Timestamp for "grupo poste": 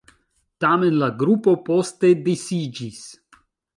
1.19-2.11